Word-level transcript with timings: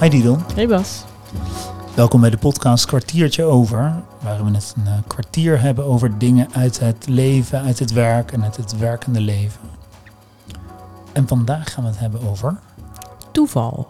Hi 0.00 0.08
Didel, 0.08 0.38
Hey 0.54 0.66
Bas. 0.66 1.04
welkom 1.94 2.20
bij 2.20 2.30
de 2.30 2.36
podcast 2.36 2.84
Kwartiertje 2.86 3.44
Over, 3.44 4.02
waarin 4.22 4.44
we 4.44 4.50
het 4.56 4.74
een 4.76 4.86
eh, 4.86 4.98
kwartier 5.06 5.60
hebben 5.60 5.84
over 5.84 6.18
dingen 6.18 6.48
uit 6.52 6.78
het 6.80 7.06
leven, 7.08 7.60
uit 7.62 7.78
het 7.78 7.92
werk 7.92 8.32
en 8.32 8.42
uit 8.42 8.56
het 8.56 8.78
werkende 8.78 9.20
leven. 9.20 9.60
En 11.12 11.28
vandaag 11.28 11.72
gaan 11.72 11.84
we 11.84 11.90
het 11.90 11.98
hebben 11.98 12.20
over... 12.28 12.58
Toeval. 13.32 13.88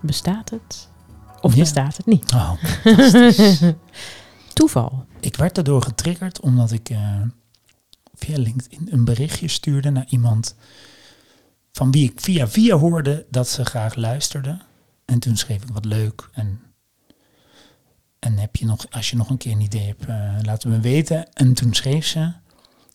Bestaat 0.00 0.50
het? 0.50 0.88
Of 1.40 1.52
Ja. 1.54 1.60
bestaat 1.60 1.96
het 1.96 2.06
niet? 2.06 2.32
Oh, 2.32 2.52
fantastisch. 2.82 3.60
Toeval. 4.52 5.04
ik 5.20 5.36
werd 5.36 5.54
daardoor 5.54 5.82
getriggerd 5.82 6.40
omdat 6.40 6.70
ik 6.72 6.88
eh, 6.88 6.98
via 8.14 8.38
LinkedIn 8.38 8.88
een 8.90 9.04
berichtje 9.04 9.48
stuurde 9.48 9.90
naar 9.90 10.06
iemand 10.08 10.54
van 11.72 11.90
wie 11.90 12.10
ik 12.10 12.20
via 12.20 12.48
via 12.48 12.76
hoorde 12.76 13.26
dat 13.30 13.48
ze 13.48 13.64
graag 13.64 13.94
luisterde. 13.94 14.58
En 15.04 15.18
toen 15.18 15.36
schreef 15.36 15.62
ik 15.62 15.68
wat 15.72 15.84
leuk 15.84 16.28
en, 16.32 16.60
en 18.18 18.38
heb 18.38 18.56
je 18.56 18.64
nog, 18.66 18.86
als 18.90 19.10
je 19.10 19.16
nog 19.16 19.30
een 19.30 19.36
keer 19.36 19.52
een 19.52 19.60
idee 19.60 19.86
hebt, 19.86 20.06
laat 20.46 20.62
het 20.62 20.72
me 20.72 20.80
weten. 20.80 21.32
En 21.32 21.54
toen 21.54 21.74
schreef 21.74 22.06
ze, 22.06 22.32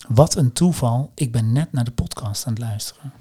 wat 0.08 0.36
een 0.36 0.54
toeval, 0.54 1.12
ik 1.16 1.32
ben 1.32 1.52
net 1.52 1.72
naar 1.72 1.84
de 1.84 1.92
podcast 1.92 2.46
aan 2.46 2.54
het 2.54 2.62
luisteren. 2.62 3.14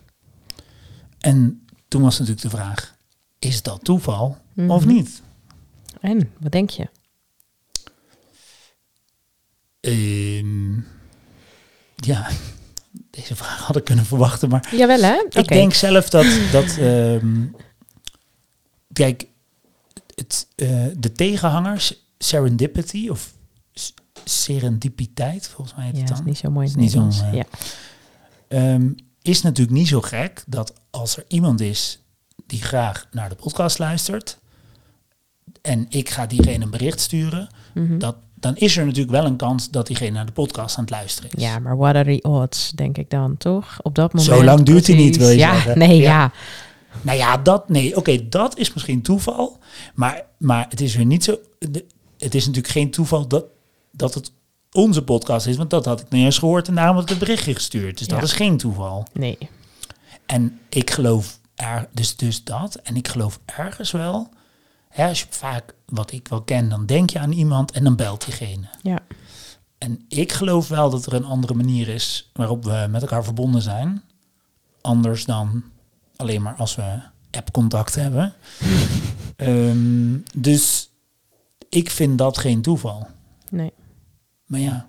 En 1.18 1.66
toen 1.88 2.02
was 2.02 2.18
natuurlijk 2.18 2.42
de 2.50 2.56
vraag, 2.56 2.96
is 3.38 3.62
dat 3.62 3.84
toeval 3.84 4.36
of 4.56 4.84
Mhm. 4.84 4.94
niet? 4.94 5.22
En, 6.00 6.32
wat 6.40 6.52
denk 6.52 6.70
je? 6.70 6.88
Ehm, 9.80 10.74
ja, 11.96 12.28
deze 13.14 13.36
vraag 13.36 13.58
had 13.66 13.76
ik 13.76 13.84
kunnen 13.84 14.04
verwachten, 14.04 14.48
maar 14.48 14.68
Jawel 14.76 15.02
hè? 15.02 15.24
Ik 15.30 15.48
denk 15.48 15.74
zelf 15.74 16.08
dat, 16.08 16.26
dat 16.52 16.76
ehm, 16.78 17.46
kijk, 18.92 19.26
het, 20.14 20.46
eh, 20.56 20.86
de 20.96 21.12
tegenhangers, 21.12 21.94
serendipity 22.18 23.08
of 23.08 23.32
serendipiteit, 24.24 25.48
volgens 25.48 25.76
mij 25.76 25.84
heet 25.86 25.94
Ja, 25.94 26.00
het 26.00 26.08
dat 26.08 26.16
dan, 26.16 26.26
is 26.26 26.32
niet 26.32 26.40
zo 26.42 26.50
mooi 26.50 26.66
Is 26.66 26.74
niet 26.74 26.90
zo'n, 26.90 27.06
Nederlands. 27.08 27.36
eh, 27.36 27.44
ja. 28.48 28.72
ehm, 28.72 28.90
is 29.22 29.42
natuurlijk 29.42 29.76
niet 29.76 29.88
zo 29.88 30.00
gek 30.00 30.44
dat 30.46 30.72
als 30.90 31.16
er 31.16 31.24
iemand 31.28 31.60
is 31.60 31.98
die 32.46 32.62
graag 32.62 33.06
naar 33.10 33.28
de 33.28 33.34
podcast 33.34 33.78
luistert 33.78 34.38
en 35.62 35.86
ik 35.88 36.08
ga 36.10 36.26
diegene 36.26 36.64
een 36.64 36.70
bericht 36.70 37.00
sturen, 37.00 37.48
Mhm. 37.74 37.98
dat, 37.98 38.16
dan 38.44 38.56
is 38.56 38.76
er 38.76 38.84
natuurlijk 38.84 39.12
wel 39.12 39.24
een 39.24 39.36
kans 39.36 39.70
dat 39.70 39.86
diegene 39.86 40.10
naar 40.10 40.26
de 40.26 40.32
podcast 40.32 40.76
aan 40.76 40.84
het 40.84 40.92
luisteren 40.92 41.30
is. 41.30 41.42
ja, 41.42 41.58
maar 41.58 41.76
what 41.76 41.94
are 41.94 42.18
the 42.18 42.28
odds, 42.28 42.70
denk 42.70 42.98
ik 42.98 43.10
dan, 43.10 43.36
toch? 43.36 43.78
Op 43.82 43.94
dat 43.94 44.12
moment. 44.12 44.32
Zo 44.32 44.44
lang 44.44 44.62
duurt 44.62 44.86
hij 44.86 44.96
niet, 44.96 45.16
wil 45.16 45.28
je 45.28 45.36
ja, 45.36 45.52
zeggen. 45.52 45.78
Nee, 45.88 45.96
Ja. 45.96 46.02
ja. 46.02 46.32
Nou 47.02 47.18
ja, 47.18 47.36
dat, 47.36 47.68
nee, 47.68 47.96
oké, 47.96 48.28
dat 48.28 48.58
is 48.58 48.72
misschien 48.74 49.02
toeval. 49.02 49.58
Maar, 49.94 50.22
maar 50.38 50.66
het 50.68 50.80
is 50.80 50.94
weer 50.96 51.06
niet 51.06 51.24
zo. 51.24 51.38
het 52.18 52.34
is 52.34 52.46
natuurlijk 52.46 52.74
geen 52.74 52.90
toeval 52.90 53.28
dat, 53.28 53.44
dat 53.90 54.14
het 54.14 54.32
onze 54.72 55.04
podcast 55.04 55.46
is. 55.46 55.56
Want 55.56 55.70
dat 55.70 55.84
had 55.84 56.00
ik 56.00 56.10
niet 56.10 56.24
eens 56.24 56.38
gehoord 56.38 56.68
en 56.68 56.74
daarom 56.74 56.94
had 56.94 57.04
ik 57.04 57.10
het 57.10 57.18
berichtje 57.18 57.54
gestuurd. 57.54 57.98
Dus 57.98 58.08
dat 58.08 58.22
is 58.22 58.32
geen 58.32 58.56
toeval. 58.56 59.06
Nee. 59.12 59.38
En 60.26 60.60
ik 60.68 60.90
geloof 60.90 61.38
er, 61.54 61.88
dus, 61.92 62.16
dus 62.16 62.44
dat. 62.44 62.74
En 62.74 62.96
ik 62.96 63.08
geloof 63.08 63.40
ergens 63.44 63.90
wel. 63.90 64.28
Hè, 64.94 65.08
als 65.08 65.20
je 65.20 65.26
vaak, 65.30 65.74
wat 65.86 66.12
ik 66.12 66.28
wel 66.28 66.42
ken, 66.42 66.68
dan 66.68 66.86
denk 66.86 67.10
je 67.10 67.18
aan 67.18 67.32
iemand 67.32 67.70
en 67.72 67.84
dan 67.84 67.96
belt 67.96 68.24
diegene. 68.24 68.66
Ja. 68.82 68.98
En 69.78 70.04
ik 70.08 70.32
geloof 70.32 70.68
wel 70.68 70.90
dat 70.90 71.06
er 71.06 71.14
een 71.14 71.24
andere 71.24 71.54
manier 71.54 71.88
is 71.88 72.30
waarop 72.32 72.64
we 72.64 72.86
met 72.90 73.02
elkaar 73.02 73.24
verbonden 73.24 73.62
zijn. 73.62 74.02
Anders 74.80 75.24
dan 75.24 75.64
alleen 76.16 76.42
maar 76.42 76.54
als 76.54 76.74
we 76.74 76.98
app-contact 77.30 77.94
hebben. 77.94 78.32
Ehm, 79.36 80.18
dus 80.36 80.90
ik 81.68 81.90
vind 81.90 82.18
dat 82.18 82.38
geen 82.38 82.62
toeval. 82.62 83.06
Nee. 83.50 83.72
Maar 84.46 84.60
ja, 84.60 84.88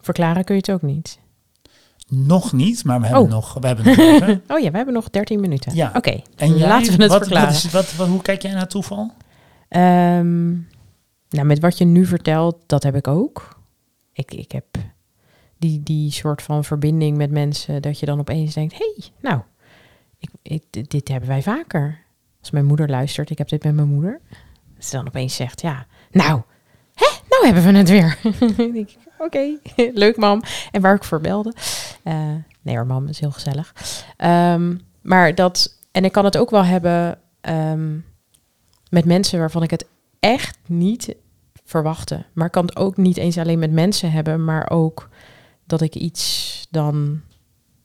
Verklaren 0.00 0.44
kun 0.44 0.54
je 0.54 0.60
het 0.60 0.70
ook 0.70 0.82
niet. 0.82 1.18
Nog 2.08 2.52
niet, 2.52 2.84
maar 2.84 3.00
we 3.00 3.06
hebben 3.06 3.24
Oh. 3.24 3.30
nog, 3.30 3.54
we 3.60 3.66
hebben 3.66 3.84
nog 3.86 3.96
even. 4.22 4.42
Oh 4.48 4.58
ja, 4.58 4.70
we 4.70 4.76
hebben 4.76 4.94
nog 4.94 5.10
13 5.10 5.40
minuten. 5.40 5.74
Ja. 5.74 5.92
Oké, 5.94 6.22
En 6.36 6.56
jij, 6.56 6.68
laten 6.68 6.96
we 6.96 7.02
het 7.02 7.12
wat, 7.12 7.20
verklaren. 7.22 7.48
Wat 7.48 7.56
is, 7.64 7.70
wat, 7.70 7.94
wat, 7.94 8.08
hoe 8.08 8.22
kijk 8.22 8.42
jij 8.42 8.52
naar 8.52 8.68
toeval? 8.68 9.12
Ehm, 9.68 10.50
nou, 11.28 11.46
met 11.46 11.58
wat 11.58 11.78
je 11.78 11.84
nu 11.84 12.06
vertelt, 12.06 12.56
dat 12.66 12.82
heb 12.82 12.96
ik 12.96 13.08
ook. 13.08 13.58
Ik, 14.12 14.34
ik 14.34 14.52
heb 14.52 14.64
die, 15.58 15.82
die 15.82 16.10
soort 16.12 16.42
van 16.42 16.64
verbinding 16.64 17.16
met 17.16 17.30
mensen 17.30 17.82
dat 17.82 17.98
je 17.98 18.06
dan 18.06 18.18
opeens 18.18 18.54
denkt: 18.54 18.72
hé, 18.72 18.92
hey, 18.96 19.04
nou, 19.20 19.40
ik, 20.18 20.30
ik, 20.42 20.90
dit, 20.90 21.08
hebben 21.08 21.28
wij 21.28 21.42
vaker. 21.42 22.02
Als 22.40 22.50
mijn 22.50 22.64
moeder 22.64 22.88
luistert, 22.90 23.30
ik 23.30 23.38
heb 23.38 23.48
dit 23.48 23.64
met 23.64 23.74
mijn 23.74 23.88
moeder. 23.88 24.20
Ze 24.78 24.96
dan 24.96 25.06
opeens 25.06 25.34
zegt: 25.34 25.60
ja, 25.60 25.86
nou, 26.10 26.42
hebben 27.44 27.72
we 27.72 27.78
het 27.78 27.88
weer. 27.88 28.18
Oké, 29.26 29.58
leuk 30.04 30.16
mam. 30.16 30.42
En 30.70 30.80
waar 30.80 30.94
ik 30.94 31.04
voor 31.04 31.20
belde. 31.20 31.52
Eh, 32.02 32.34
nee 32.62 32.76
hoor, 32.76 32.86
mam 32.86 33.06
is 33.06 33.20
heel 33.20 33.30
gezellig. 33.30 33.74
Ehm, 34.16 34.76
maar 35.02 35.34
dat, 35.34 35.78
en 35.92 36.04
ik 36.04 36.12
kan 36.12 36.24
het 36.24 36.36
ook 36.36 36.50
wel 36.50 36.64
hebben 36.64 37.18
ehm, 37.40 37.98
met 38.90 39.04
mensen 39.04 39.38
waarvan 39.38 39.62
ik 39.62 39.70
het 39.70 39.86
echt 40.20 40.58
niet 40.66 41.14
verwachtte. 41.64 42.24
Maar 42.32 42.46
ik 42.46 42.52
kan 42.52 42.64
het 42.66 42.76
ook 42.76 42.96
niet 42.96 43.16
eens 43.16 43.38
alleen 43.38 43.58
met 43.58 43.72
mensen 43.72 44.12
hebben, 44.12 44.44
maar 44.44 44.70
ook 44.70 45.08
dat 45.66 45.80
ik 45.80 45.94
iets 45.94 46.66
dan, 46.70 47.20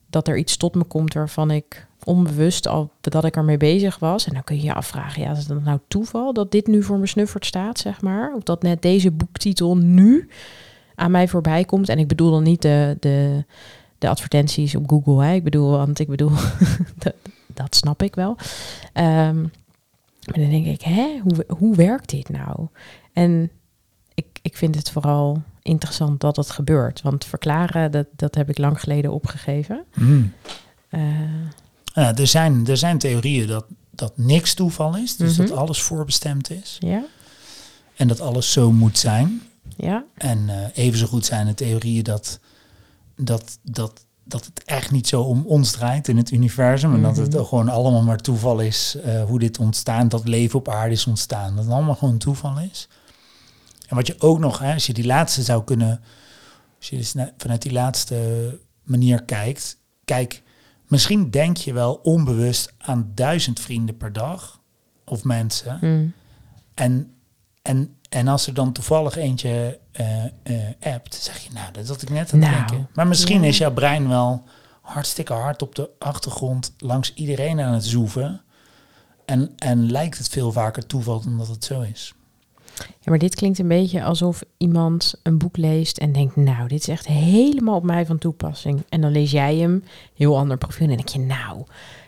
dat 0.10 0.28
er 0.28 0.38
iets 0.38 0.58
tot 0.58 0.76
me 0.76 0.84
komt 0.84 1.14
waarvan 1.14 1.52
ik 1.52 1.88
onbewust 2.04 2.68
al 2.68 2.92
dat 3.02 3.26
ik 3.26 3.36
ermee 3.36 3.58
bezig 3.58 4.00
was. 4.00 4.28
En 4.28 4.34
dan 4.34 4.44
kun 4.44 4.56
je 4.56 4.62
je 4.62 4.74
afvragen, 4.74 5.22
ja, 5.22 5.32
is 5.32 5.48
het 5.48 5.64
nou 5.64 5.80
toeval 5.88 6.34
dat 6.34 6.52
dit 6.52 6.68
nu 6.68 6.84
voor 6.84 6.98
me 6.98 7.08
snuffert 7.08 7.46
staat, 7.46 7.80
zeg 7.80 8.02
maar? 8.02 8.34
Of 8.36 8.44
dat 8.44 8.62
net 8.62 8.82
deze 8.82 9.12
boektitel 9.12 9.78
nu 9.78 10.30
aan 10.96 11.12
mij 11.12 11.28
voorbij 11.28 11.66
komt. 11.66 11.90
En 11.90 12.00
ik 12.00 12.08
bedoel 12.08 12.32
dan 12.32 12.44
niet 12.44 12.62
de, 12.62 12.98
de, 13.00 13.46
de 13.98 14.10
advertenties 14.10 14.76
op 14.76 14.90
Google, 14.90 15.24
hè? 15.24 15.34
Ik 15.34 15.44
bedoel, 15.44 15.70
want 15.70 16.00
ik 16.00 16.08
bedoel, 16.08 16.32
dat, 17.04 17.14
dat 17.48 17.76
snap 17.76 18.04
ik 18.04 18.16
wel. 18.16 18.38
Ehm, 18.94 19.42
maar 20.26 20.40
dan 20.40 20.50
denk 20.50 20.66
ik, 20.66 20.82
hè, 20.82 21.20
hoe, 21.24 21.46
hoe 21.58 21.76
werkt 21.76 22.10
dit 22.10 22.30
nou? 22.30 22.68
En 23.14 23.52
ik, 24.14 24.26
ik 24.42 24.58
vind 24.58 24.76
het 24.76 24.92
vooral 24.92 25.42
interessant 25.62 26.22
dat 26.22 26.36
het 26.36 26.50
gebeurt. 26.50 27.02
Want 27.02 27.26
verklaren, 27.26 27.92
dat, 27.92 28.08
dat 28.16 28.36
heb 28.36 28.50
ik 28.50 28.58
lang 28.58 28.80
geleden 28.80 29.12
opgegeven. 29.12 29.84
Hmm. 29.94 30.34
Eh, 30.90 31.02
Ja, 32.00 32.16
er, 32.16 32.28
zijn, 32.28 32.68
er 32.68 32.78
zijn 32.78 32.98
theorieën 32.98 33.48
dat, 33.48 33.66
dat 33.92 34.18
niks 34.18 34.54
toeval 34.54 34.96
is. 34.98 35.16
Dus 35.16 35.38
Mhm. 35.38 35.48
dat 35.48 35.58
alles 35.58 35.82
voorbestemd 35.82 36.50
is. 36.52 36.76
ja, 36.80 37.04
En 37.96 38.08
dat 38.08 38.22
alles 38.22 38.52
zo 38.52 38.72
moet 38.72 38.98
zijn. 38.98 39.42
ja, 39.78 40.04
En 40.18 40.50
eh 40.50 40.84
even 40.86 41.00
zo 41.00 41.06
goed 41.06 41.26
zijn 41.26 41.46
de 41.48 41.54
theorieën 41.54 42.04
dat, 42.04 42.40
dat, 43.16 43.58
dat, 43.62 44.06
dat 44.24 44.46
het 44.46 44.64
echt 44.64 44.92
niet 44.92 45.08
zo 45.08 45.22
om 45.22 45.44
ons 45.46 45.72
draait 45.72 46.08
in 46.08 46.18
het 46.18 46.32
universum. 46.32 46.94
En 46.94 47.02
dat 47.02 47.18
het 47.18 47.34
Mhm. 47.34 47.44
gewoon 47.44 47.70
allemaal 47.70 48.02
maar 48.04 48.18
toeval 48.18 48.60
is 48.60 48.96
eh, 49.04 49.24
hoe 49.24 49.40
dit 49.40 49.58
ontstaan, 49.60 50.10
dat 50.10 50.28
leven 50.28 50.60
op 50.60 50.68
aarde 50.70 50.94
is 50.94 51.08
ontstaan. 51.08 51.56
Dat 51.56 51.64
het 51.64 51.74
allemaal 51.74 51.96
gewoon 51.96 52.18
toeval 52.18 52.60
is. 52.60 52.88
En 53.88 53.96
wat 53.96 54.08
je 54.08 54.16
ook 54.20 54.40
nog, 54.40 54.60
hè, 54.60 54.74
als 54.74 54.86
je 54.86 54.94
die 54.94 55.06
laatste 55.06 55.42
zou 55.44 55.64
kunnen, 55.64 56.02
als 56.78 56.90
je 56.90 56.98
dus 56.98 57.14
vanuit 57.38 57.62
die 57.62 57.72
laatste 57.72 58.60
manier 58.84 59.24
kijkt, 59.24 59.78
kijk, 60.06 60.42
misschien 60.90 61.32
denk 61.32 61.58
je 61.58 61.74
wel 61.74 61.94
onbewust 61.94 62.74
aan 62.78 63.12
duizend 63.16 63.60
vrienden 63.60 63.98
per 63.98 64.14
dag 64.14 64.60
of 65.06 65.24
mensen. 65.24 65.78
mm, 65.82 66.14
En, 66.74 67.14
en, 67.62 67.96
en 68.10 68.28
als 68.28 68.48
er 68.48 68.54
dan 68.54 68.72
toevallig 68.72 69.16
eentje 69.16 69.80
eh 69.92 70.94
appt, 70.94 71.16
zeg 71.16 71.38
je, 71.38 71.50
nou, 71.54 71.72
dat 71.72 71.88
had 71.88 72.02
ik 72.02 72.10
net 72.10 72.34
aan 72.34 72.40
het 72.42 72.50
Nou, 72.50 72.68
denken. 72.68 72.90
Maar 72.94 73.08
misschien 73.08 73.42
ja. 73.42 73.48
is 73.48 73.58
jouw 73.58 73.74
brein 73.74 74.08
wel 74.08 74.44
hartstikke 74.82 75.34
hard 75.34 75.62
op 75.62 75.76
de 75.76 75.90
achtergrond 76.00 76.74
langs 76.78 77.14
iedereen 77.14 77.60
aan 77.62 77.74
het 77.74 77.86
zoeven. 77.86 78.42
En, 79.26 79.54
en 79.58 79.92
lijkt 79.92 80.18
het 80.18 80.30
veel 80.30 80.52
vaker 80.52 80.86
toeval 80.86 81.22
dan 81.22 81.38
dat 81.38 81.48
het 81.48 81.64
zo 81.64 81.82
is. 81.82 82.14
Ja, 82.88 83.10
maar 83.10 83.18
dit 83.18 83.36
klinkt 83.36 83.60
een 83.60 83.68
beetje 83.68 84.04
alsof 84.04 84.44
iemand 84.58 85.14
een 85.24 85.38
boek 85.38 85.58
leest 85.58 85.98
en 85.98 86.12
denkt, 86.12 86.36
nou, 86.36 86.68
dit 86.68 86.80
is 86.80 86.88
echt 86.88 87.08
helemaal 87.08 87.76
op 87.76 87.84
mij 87.84 88.06
van 88.06 88.18
toepassing. 88.18 88.84
En 88.90 89.02
dan 89.02 89.12
lees 89.12 89.32
jij 89.32 89.56
hem, 89.56 89.84
heel 90.16 90.38
ander 90.38 90.58
profiel, 90.58 90.88
en 90.90 90.96
denk 90.96 91.08
je, 91.08 91.20
nou, 91.20 91.64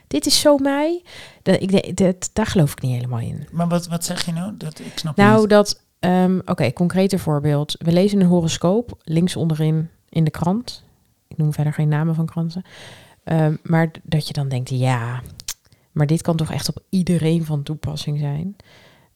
dit 0.07 0.25
is 0.25 0.39
zo 0.39 0.57
mij. 0.57 1.01
Dat, 1.41 1.61
ik, 1.61 1.97
dat, 1.97 2.29
daar 2.33 2.45
geloof 2.45 2.71
ik 2.71 2.81
niet 2.81 2.95
helemaal 2.95 3.19
in. 3.19 3.47
Maar 3.51 3.67
wat, 3.67 3.87
wat 3.87 4.05
zeg 4.05 4.25
je 4.25 4.31
nou? 4.31 4.53
Dat, 4.57 4.79
ik 4.79 4.97
snap 4.97 5.15
Nou, 5.15 5.39
niet. 5.39 5.49
dat, 5.49 5.81
ehm, 5.99 6.39
oké, 6.45 6.73
concrete 6.73 7.19
voorbeeld. 7.19 7.75
We 7.79 7.91
lezen 7.91 8.19
een 8.21 8.27
horoscoop, 8.27 8.97
links 9.03 9.35
onderin 9.35 9.89
in 10.09 10.23
de 10.23 10.31
krant. 10.31 10.83
Ik 11.27 11.37
noem 11.37 11.53
verder 11.53 11.73
geen 11.73 11.87
namen 11.87 12.15
van 12.15 12.25
kranten. 12.25 12.63
Ehm, 13.23 13.55
maar 13.63 13.91
dat 14.03 14.27
je 14.27 14.33
dan 14.33 14.47
denkt, 14.49 14.69
ja, 14.69 15.21
maar 15.91 16.07
dit 16.07 16.21
kan 16.21 16.35
toch 16.35 16.51
echt 16.51 16.69
op 16.69 16.83
iedereen 16.89 17.45
van 17.45 17.63
toepassing 17.63 18.19
zijn. 18.19 18.55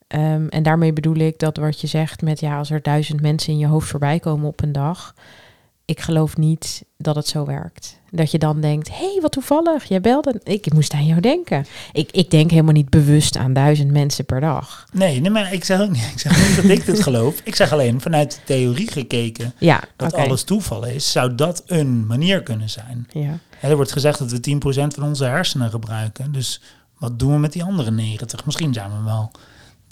Ehm, 0.06 0.46
en 0.46 0.62
daarmee 0.62 0.92
bedoel 0.92 1.16
ik 1.16 1.38
dat 1.38 1.56
wat 1.56 1.80
je 1.80 1.86
zegt 1.86 2.22
met, 2.22 2.40
ja, 2.40 2.58
als 2.58 2.70
er 2.70 2.82
duizend 2.82 3.20
mensen 3.20 3.52
in 3.52 3.58
je 3.58 3.66
hoofd 3.66 3.88
voorbij 3.88 4.20
komen 4.20 4.48
op 4.48 4.62
een 4.62 4.72
dag. 4.72 5.14
ik 5.84 6.00
geloof 6.00 6.36
niet 6.36 6.84
dat 6.96 7.16
het 7.16 7.28
zo 7.28 7.44
werkt. 7.44 8.00
Dat 8.10 8.30
je 8.30 8.38
dan 8.38 8.60
denkt, 8.60 8.88
hé, 8.88 8.94
hey, 8.94 9.18
wat 9.20 9.32
toevallig, 9.32 9.84
jij 9.84 10.00
belde. 10.00 10.40
Ik 10.42 10.72
moest 10.72 10.92
aan 10.92 11.06
jou 11.06 11.20
denken. 11.20 11.66
Ik, 11.92 12.12
ik 12.12 12.30
denk 12.30 12.50
helemaal 12.50 12.72
niet 12.72 12.90
bewust 12.90 13.36
aan 13.36 13.52
duizend 13.52 13.90
mensen 13.90 14.24
per 14.24 14.40
dag. 14.40 14.86
Nee, 14.92 15.20
nee 15.20 15.30
maar 15.30 15.52
ik 15.52 15.64
zeg 15.64 15.80
ook 15.80 15.90
niet, 15.90 16.10
ik 16.12 16.18
zeg 16.18 16.48
niet 16.48 16.56
dat 16.56 16.78
ik 16.78 16.86
dit 16.86 17.02
geloof. 17.02 17.40
Ik 17.44 17.54
zeg 17.54 17.72
alleen 17.72 18.00
vanuit 18.00 18.30
de 18.32 18.38
theorie 18.44 18.90
gekeken 18.90 19.54
Ja, 19.58 19.82
dat 19.96 20.14
alles 20.14 20.42
toeval 20.42 20.84
is. 20.84 21.12
Zou 21.12 21.34
dat 21.34 21.62
een 21.66 22.06
manier 22.06 22.42
kunnen 22.42 22.70
zijn? 22.70 23.08
Ja. 23.12 23.38
Er 23.60 23.76
wordt 23.76 23.92
gezegd 23.92 24.18
dat 24.18 24.30
we 24.30 24.54
10% 24.54 24.60
van 24.68 25.02
onze 25.02 25.24
hersenen 25.24 25.70
gebruiken. 25.70 26.32
Dus 26.32 26.60
wat 26.98 27.18
doen 27.18 27.32
we 27.32 27.38
met 27.38 27.52
die 27.52 27.64
andere 27.64 27.90
90? 27.90 28.44
Misschien 28.44 28.72
zijn 28.72 28.90
we 28.90 29.04
wel 29.04 29.30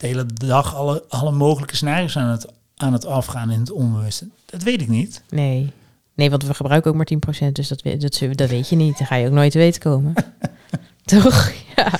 de 0.04 0.10
hele 0.10 0.26
dag 0.34 0.74
alle, 0.74 1.04
alle 1.08 1.32
mogelijke 1.32 1.76
scenario's 1.76 2.16
aan 2.16 2.30
het, 2.30 2.46
aan 2.76 2.92
het 2.92 3.06
afgaan 3.06 3.50
in 3.50 3.60
het 3.60 3.70
onbewuste. 3.70 4.28
Dat 4.44 4.62
weet 4.62 4.80
ik 4.80 4.88
niet. 4.88 5.22
Nee. 5.28 5.72
Nee, 6.14 6.30
want 6.30 6.44
we 6.44 6.54
gebruiken 6.54 6.90
ook 6.90 6.96
maar 6.96 7.08
10%, 7.48 7.52
dus 7.52 7.68
dat, 7.68 7.82
dat, 7.82 8.36
dat 8.36 8.48
weet 8.48 8.68
je 8.68 8.76
niet. 8.76 8.98
Dan 8.98 9.06
ga 9.06 9.14
je 9.14 9.26
ook 9.26 9.32
nooit 9.32 9.52
te 9.52 9.58
weten 9.58 9.80
komen. 9.80 10.14
Toch? 11.04 11.52
Ja. 11.76 11.92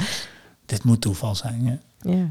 Dit 0.66 0.84
moet 0.84 1.00
toeval 1.00 1.34
zijn. 1.34 1.62
Ja. 1.64 1.78
ja. 2.12 2.28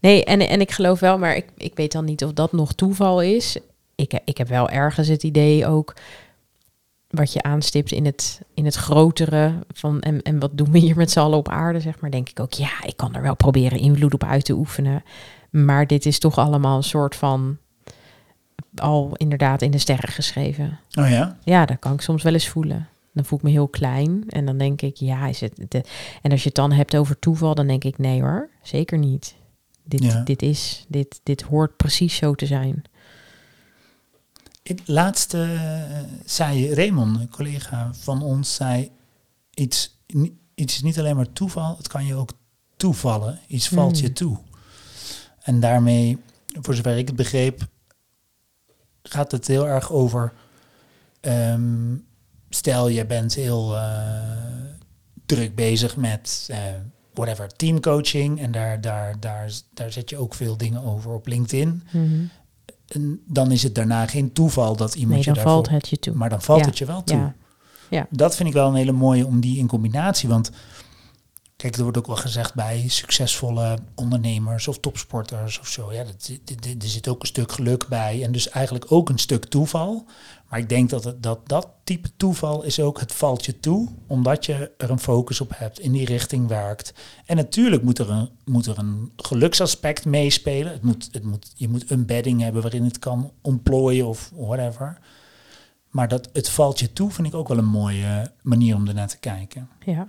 Nee, 0.00 0.24
en, 0.24 0.48
en 0.48 0.60
ik 0.60 0.70
geloof 0.70 1.00
wel, 1.00 1.18
maar 1.18 1.36
ik, 1.36 1.46
ik 1.56 1.76
weet 1.76 1.92
dan 1.92 2.04
niet 2.04 2.24
of 2.24 2.32
dat 2.32 2.52
nog 2.52 2.72
toeval 2.72 3.22
is. 3.22 3.56
Ik, 3.94 4.20
ik 4.24 4.38
heb 4.38 4.48
wel 4.48 4.68
ergens 4.68 5.08
het 5.08 5.22
idee 5.22 5.66
ook 5.66 5.94
wat 7.14 7.32
je 7.32 7.42
aanstipt 7.42 7.92
in 7.92 8.04
het, 8.04 8.40
in 8.54 8.64
het 8.64 8.74
grotere 8.74 9.52
van 9.72 10.00
en, 10.00 10.22
en 10.22 10.38
wat 10.38 10.50
doen 10.56 10.70
we 10.70 10.78
hier 10.78 10.96
met 10.96 11.10
z'n 11.10 11.18
allen 11.18 11.38
op 11.38 11.48
aarde, 11.48 11.80
zeg 11.80 12.00
maar, 12.00 12.10
denk 12.10 12.28
ik 12.28 12.40
ook, 12.40 12.52
ja, 12.52 12.82
ik 12.84 12.96
kan 12.96 13.14
er 13.14 13.22
wel 13.22 13.36
proberen 13.36 13.78
invloed 13.78 14.14
op 14.14 14.24
uit 14.24 14.44
te 14.44 14.52
oefenen. 14.54 15.02
Maar 15.50 15.86
dit 15.86 16.06
is 16.06 16.18
toch 16.18 16.38
allemaal 16.38 16.76
een 16.76 16.82
soort 16.82 17.16
van 17.16 17.58
al 18.74 19.12
inderdaad 19.16 19.62
in 19.62 19.70
de 19.70 19.78
sterren 19.78 20.08
geschreven. 20.08 20.78
Oh 20.98 21.08
ja? 21.08 21.38
Ja, 21.44 21.66
dat 21.66 21.78
kan 21.78 21.92
ik 21.92 22.00
soms 22.00 22.22
wel 22.22 22.32
eens 22.32 22.48
voelen. 22.48 22.88
Dan 23.12 23.24
voel 23.24 23.38
ik 23.38 23.44
me 23.44 23.50
heel 23.50 23.68
klein 23.68 24.24
en 24.28 24.46
dan 24.46 24.58
denk 24.58 24.82
ik, 24.82 24.96
ja, 24.96 25.26
is 25.26 25.40
het. 25.40 25.64
De... 25.68 25.84
En 26.22 26.30
als 26.30 26.40
je 26.40 26.46
het 26.46 26.56
dan 26.56 26.72
hebt 26.72 26.96
over 26.96 27.18
toeval, 27.18 27.54
dan 27.54 27.66
denk 27.66 27.84
ik, 27.84 27.98
nee 27.98 28.20
hoor, 28.20 28.48
zeker 28.62 28.98
niet. 28.98 29.34
Dit, 29.84 30.04
Ja. 30.04 30.22
dit 30.22 30.42
is, 30.42 30.84
dit, 30.88 31.20
dit 31.22 31.42
hoort 31.42 31.76
precies 31.76 32.16
zo 32.16 32.34
te 32.34 32.46
zijn. 32.46 32.82
Het 34.64 34.88
laatste 34.88 35.42
eh, 35.42 35.98
zei 36.24 36.74
Raymond, 36.74 37.20
een 37.20 37.28
collega 37.30 37.90
van 37.94 38.22
ons, 38.22 38.54
zei 38.54 38.90
iets, 39.54 39.98
iets 40.54 40.74
is 40.74 40.82
niet 40.82 40.98
alleen 40.98 41.16
maar 41.16 41.32
toeval, 41.32 41.76
het 41.76 41.88
kan 41.88 42.06
je 42.06 42.14
ook 42.14 42.30
toevallen. 42.76 43.40
Iets 43.46 43.68
valt 43.68 43.98
Hmm. 43.98 44.06
je 44.06 44.12
toe. 44.12 44.38
En 45.42 45.60
daarmee, 45.60 46.18
voor 46.46 46.74
zover 46.74 46.96
ik 46.96 47.06
het 47.06 47.16
begreep, 47.16 47.66
gaat 49.02 49.30
het 49.30 49.46
heel 49.46 49.66
erg 49.66 49.92
over, 49.92 50.32
ehm, 51.20 51.96
stel 52.48 52.88
je 52.88 53.06
bent 53.06 53.34
heel 53.34 53.76
eh, 53.76 54.22
druk 55.26 55.54
bezig 55.54 55.96
met 55.96 56.46
eh, 56.50 56.58
whatever, 57.14 57.56
teamcoaching 57.56 58.40
en 58.40 58.52
daar, 58.52 58.80
daar, 58.80 59.20
daar, 59.20 59.50
daar 59.74 59.92
zet 59.92 60.10
je 60.10 60.16
ook 60.16 60.34
veel 60.34 60.56
dingen 60.56 60.82
over 60.82 61.12
op 61.12 61.26
LinkedIn. 61.26 61.82
En 62.94 63.20
dan 63.26 63.50
is 63.50 63.62
het 63.62 63.74
daarna 63.74 64.06
geen 64.06 64.32
toeval 64.32 64.76
dat 64.76 64.94
iemand 64.94 65.10
Nee, 65.10 65.18
je 65.18 65.24
dan 65.24 65.34
daarvoor... 65.34 65.52
valt 65.52 65.68
het 65.68 65.88
je 65.88 65.98
toe. 65.98 66.14
Maar 66.14 66.28
dan 66.28 66.42
valt 66.42 66.60
Ja, 66.60 66.66
het 66.66 66.78
je 66.78 66.84
wel 66.84 67.04
toe. 67.04 67.16
Ja, 67.16 67.34
ja. 67.90 68.06
Dat 68.10 68.36
vind 68.36 68.48
ik 68.48 68.54
wel 68.54 68.68
een 68.68 68.74
hele 68.74 68.92
mooie 68.92 69.26
om 69.26 69.40
die 69.40 69.58
in 69.58 69.66
combinatie. 69.66 70.28
Want 70.28 70.50
kijk, 71.64 71.76
er 71.76 71.82
wordt 71.82 71.98
ook 71.98 72.06
wel 72.06 72.16
gezegd 72.16 72.54
bij 72.54 72.88
succesvolle 72.88 73.78
ondernemers 73.94 74.68
of 74.68 74.78
topsporters 74.78 75.58
of 75.58 75.66
zo. 75.66 75.92
Ja, 75.92 76.04
dat, 76.04 76.30
er 76.82 76.88
zit 76.88 77.08
ook 77.08 77.20
een 77.20 77.26
stuk 77.26 77.52
geluk 77.52 77.88
bij. 77.88 78.22
En 78.22 78.32
dus 78.32 78.48
eigenlijk 78.48 78.92
ook 78.92 79.08
een 79.08 79.18
stuk 79.18 79.44
toeval. 79.44 80.06
Maar 80.48 80.58
ik 80.58 80.68
denk 80.68 80.90
dat 80.90 81.04
het, 81.04 81.22
dat, 81.22 81.48
dat 81.48 81.68
type 81.84 82.08
toeval 82.16 82.62
is 82.62 82.80
ook 82.80 83.00
het 83.00 83.12
valt 83.12 83.44
je 83.44 83.60
toe. 83.60 83.88
Omdat 84.06 84.46
je 84.46 84.70
er 84.76 84.90
een 84.90 84.98
focus 84.98 85.40
op 85.40 85.52
hebt, 85.54 85.80
in 85.80 85.92
die 85.92 86.06
richting 86.06 86.48
werkt. 86.48 86.94
En 87.26 87.36
natuurlijk 87.36 87.82
moet 87.82 87.98
er 87.98 88.10
een, 88.10 88.28
moet 88.44 88.66
er 88.66 88.78
een 88.78 89.12
geluksaspect 89.16 90.04
meespelen. 90.04 90.72
Het 90.72 90.82
moet, 90.82 91.08
het 91.12 91.24
moet, 91.24 91.52
je 91.54 91.68
moet 91.68 91.90
een 91.90 92.06
bedding 92.06 92.40
hebben 92.40 92.62
waarin 92.62 92.84
het 92.84 92.98
kan 92.98 93.32
ontplooien 93.42 94.06
of 94.06 94.30
whatever. 94.34 94.98
Maar 95.90 96.08
dat 96.08 96.28
het 96.32 96.48
valt 96.48 96.78
je 96.78 96.92
toe, 96.92 97.10
vind 97.10 97.26
ik 97.26 97.34
ook 97.34 97.48
wel 97.48 97.58
een 97.58 97.64
mooie 97.64 98.32
manier 98.42 98.74
om 98.74 98.88
ernaar 98.88 99.08
te 99.08 99.18
kijken. 99.18 99.68
Ja. 99.84 100.08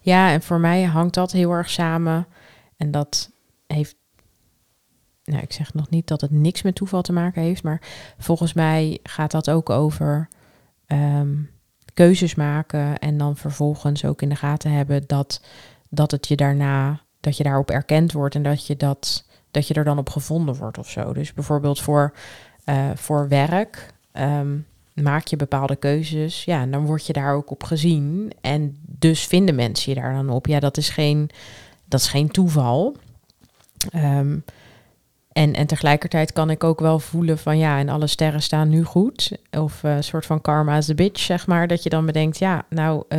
Ja, 0.00 0.30
en 0.30 0.42
voor 0.42 0.60
mij 0.60 0.82
hangt 0.82 1.14
dat 1.14 1.32
heel 1.32 1.50
erg 1.50 1.70
samen. 1.70 2.26
En 2.76 2.90
dat 2.90 3.30
heeft, 3.66 3.96
nou, 5.24 5.42
ik 5.42 5.52
zeg 5.52 5.74
nog 5.74 5.90
niet 5.90 6.06
dat 6.06 6.20
het 6.20 6.30
niks 6.30 6.62
met 6.62 6.74
toeval 6.74 7.02
te 7.02 7.12
maken 7.12 7.42
heeft, 7.42 7.62
maar 7.62 7.82
volgens 8.18 8.52
mij 8.52 8.98
gaat 9.02 9.30
dat 9.30 9.50
ook 9.50 9.70
over 9.70 10.28
ehm, 10.86 11.36
keuzes 11.94 12.34
maken 12.34 12.98
en 12.98 13.18
dan 13.18 13.36
vervolgens 13.36 14.04
ook 14.04 14.22
in 14.22 14.28
de 14.28 14.36
gaten 14.36 14.70
hebben 14.70 15.06
dat, 15.06 15.44
dat 15.88 16.10
het 16.10 16.28
je 16.28 16.36
daarna, 16.36 17.00
dat 17.20 17.36
je 17.36 17.42
daarop 17.42 17.70
erkend 17.70 18.12
wordt 18.12 18.34
en 18.34 18.42
dat 18.42 18.66
je, 18.66 18.76
dat, 18.76 19.24
dat 19.50 19.68
je 19.68 19.74
er 19.74 19.84
dan 19.84 19.98
op 19.98 20.10
gevonden 20.10 20.54
wordt 20.54 20.78
of 20.78 20.90
zo. 20.90 21.12
Dus 21.12 21.32
bijvoorbeeld 21.32 21.80
voor, 21.80 22.12
eh, 22.64 22.90
voor 22.94 23.28
werk. 23.28 23.94
ehm, 24.12 24.56
maak 25.02 25.26
je 25.26 25.36
bepaalde 25.36 25.76
keuzes, 25.76 26.44
ja, 26.44 26.60
en 26.60 26.70
dan 26.70 26.86
word 26.86 27.06
je 27.06 27.12
daar 27.12 27.34
ook 27.34 27.50
op 27.50 27.62
gezien. 27.62 28.32
En 28.40 28.76
dus 28.80 29.26
vinden 29.26 29.54
mensen 29.54 29.94
je 29.94 30.00
daar 30.00 30.12
dan 30.12 30.30
op. 30.30 30.46
Ja, 30.46 30.60
dat 30.60 30.76
is 30.76 30.88
geen, 30.88 31.30
dat 31.84 32.00
is 32.00 32.08
geen 32.08 32.30
toeval. 32.30 32.96
Ehm, 33.90 34.36
en, 35.32 35.54
en 35.54 35.66
tegelijkertijd 35.66 36.32
kan 36.32 36.50
ik 36.50 36.64
ook 36.64 36.80
wel 36.80 36.98
voelen 36.98 37.38
van 37.38 37.58
ja, 37.58 37.78
en 37.78 37.88
alle 37.88 38.06
sterren 38.06 38.42
staan 38.42 38.68
nu 38.68 38.84
goed. 38.84 39.38
Of 39.50 39.84
eh, 39.84 39.96
een 39.96 40.04
soort 40.04 40.26
van 40.26 40.40
karma 40.40 40.76
is 40.76 40.86
the 40.86 40.94
bitch, 40.94 41.20
zeg 41.20 41.46
maar. 41.46 41.66
Dat 41.66 41.82
je 41.82 41.88
dan 41.88 42.06
bedenkt, 42.06 42.38
ja, 42.38 42.64
nou, 42.68 43.04
eh, 43.08 43.18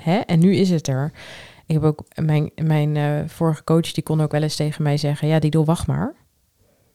hè, 0.00 0.18
en 0.26 0.38
nu 0.38 0.54
is 0.54 0.70
het 0.70 0.88
er. 0.88 1.12
Ik 1.66 1.74
heb 1.74 1.82
ook 1.82 2.04
mijn, 2.14 2.50
mijn 2.62 2.96
eh, 2.96 3.20
vorige 3.26 3.64
coach, 3.64 3.92
die 3.92 4.02
kon 4.02 4.20
ook 4.20 4.32
wel 4.32 4.42
eens 4.42 4.56
tegen 4.56 4.82
mij 4.82 4.96
zeggen, 4.96 5.28
ja, 5.28 5.38
Dido, 5.38 5.64
wacht 5.64 5.86
maar. 5.86 6.14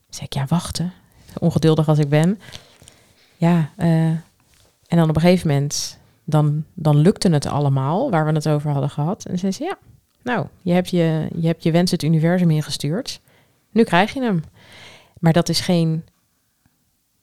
Zeg 0.09 0.25
ik, 0.25 0.33
ja, 0.33 0.45
wachten. 0.47 0.93
Ongeduldig 1.39 1.87
als 1.87 1.99
ik 1.99 2.09
ben. 2.09 2.39
Ja, 3.43 3.69
eh, 3.77 4.07
en 4.87 4.97
dan 4.97 5.09
op 5.09 5.15
een 5.15 5.21
gegeven 5.21 5.47
moment, 5.47 5.97
dan, 6.23 6.63
dan 6.73 6.97
lukte 6.97 7.29
het 7.29 7.45
allemaal, 7.45 8.09
waar 8.09 8.25
we 8.25 8.31
het 8.31 8.49
over 8.49 8.71
hadden 8.71 8.89
gehad. 8.89 9.25
En 9.25 9.39
zei 9.39 9.51
ze, 9.51 9.63
ja, 9.63 9.77
nou, 10.21 10.47
je 10.61 10.73
hebt 10.73 10.89
je, 10.89 11.27
je, 11.35 11.47
hebt 11.47 11.63
je 11.63 11.71
wens 11.71 11.91
het 11.91 12.03
universum 12.03 12.51
ingestuurd. 12.51 13.21
Nu 13.71 13.83
krijg 13.83 14.13
je 14.13 14.21
hem. 14.21 14.43
Maar 15.19 15.33
dat 15.33 15.49
is 15.49 15.59
geen 15.59 16.05